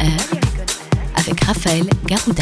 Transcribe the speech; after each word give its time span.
Air 0.00 0.40
avec 1.16 1.44
Raphaël 1.44 1.84
Garouda. 2.06 2.41